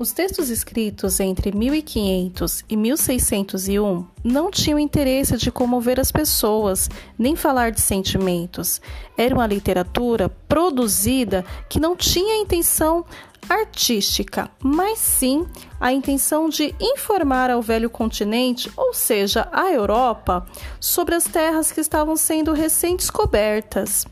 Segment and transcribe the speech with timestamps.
[0.00, 6.88] Os textos escritos entre 1500 e 1601 não tinham interesse de comover as pessoas,
[7.18, 8.80] nem falar de sentimentos.
[9.14, 13.04] Era uma literatura produzida que não tinha intenção
[13.46, 15.46] artística, mas sim
[15.78, 20.46] a intenção de informar ao velho continente, ou seja, a Europa,
[20.80, 24.06] sobre as terras que estavam sendo recém-descobertas.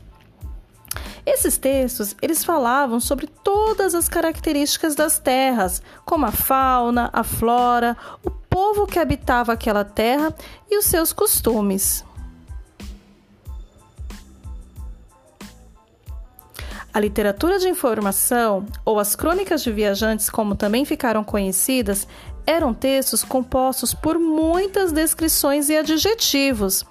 [1.31, 7.95] Esses textos, eles falavam sobre todas as características das terras, como a fauna, a flora,
[8.25, 10.33] o povo que habitava aquela terra
[10.71, 12.03] e os seus costumes.
[16.91, 22.07] A literatura de informação, ou as crônicas de viajantes, como também ficaram conhecidas,
[22.43, 26.83] eram textos compostos por muitas descrições e adjetivos.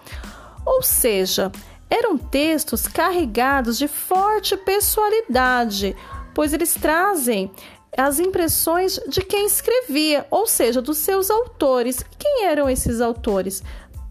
[0.64, 1.50] Ou seja,
[1.90, 5.96] eram textos carregados de forte pessoalidade,
[6.34, 7.50] pois eles trazem
[7.96, 12.04] as impressões de quem escrevia, ou seja, dos seus autores.
[12.18, 13.62] Quem eram esses autores?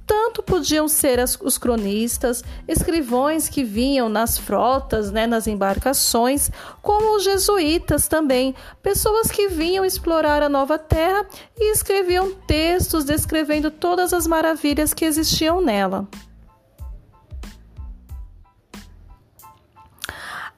[0.06, 6.50] Tanto podiam ser as, os cronistas, escrivões que vinham nas frotas, né, nas embarcações,
[6.82, 11.26] como os jesuítas também, pessoas que vinham explorar a nova terra
[11.58, 16.08] e escreviam textos descrevendo todas as maravilhas que existiam nela.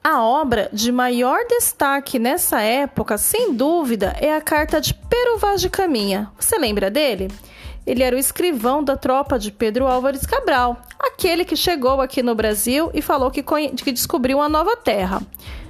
[0.02, 5.60] A obra de maior destaque nessa época, sem dúvida, é a carta de Pero Vaz
[5.60, 6.30] de Caminha.
[6.38, 7.28] Você lembra dele?
[7.86, 12.34] Ele era o escrivão da tropa de Pedro Álvares Cabral, aquele que chegou aqui no
[12.34, 15.20] Brasil e falou que, que descobriu uma nova terra.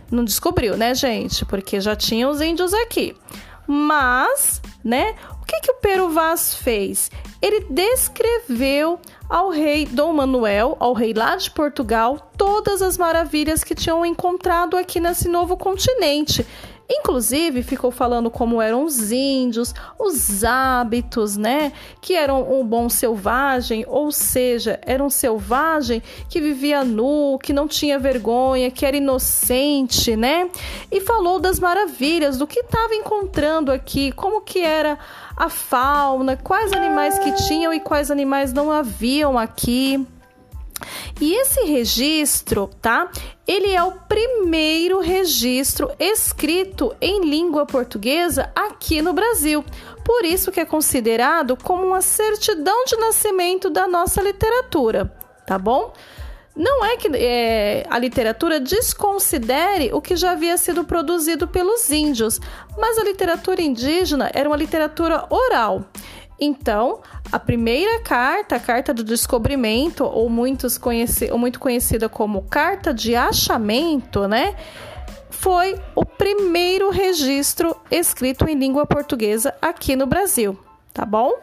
[0.09, 1.45] Não descobriu, né, gente?
[1.45, 3.17] Porque já tinha os índios aqui.
[3.67, 7.11] Mas, né, o que, que o Pero Vaz fez?
[7.41, 13.75] Ele descreveu ao rei Dom Manuel, ao rei lá de Portugal, todas as maravilhas que
[13.75, 16.47] tinham encontrado aqui nesse novo continente.
[16.93, 21.73] Inclusive, ficou falando como eram os índios, os hábitos, né?
[22.01, 27.69] Que eram um bom selvagem, ou seja, era um selvagem que vivia nu, que não
[27.69, 30.51] tinha vergonha, que era inocente, né?
[30.91, 34.99] E falou das maravilhas, do que estava encontrando aqui, como que era
[35.37, 40.05] a fauna, quais animais que tinham e quais animais não haviam aqui.
[41.21, 43.11] E esse registro, tá?
[43.47, 49.65] Ele é o primeiro registro escrito em língua portuguesa aqui no Brasil.
[50.05, 55.13] Por isso que é considerado como uma certidão de nascimento da nossa literatura,
[55.47, 55.93] tá bom?
[56.57, 62.41] Não é que é, a literatura desconsidere o que já havia sido produzido pelos índios,
[62.77, 65.85] mas a literatura indígena era uma literatura oral.
[66.41, 72.43] Então, a primeira carta, a carta do descobrimento, ou, muitos conheci, ou muito conhecida como
[72.43, 74.57] carta de achamento, né?
[75.29, 80.59] Foi o primeiro registro escrito em língua portuguesa aqui no Brasil,
[80.93, 81.35] tá bom?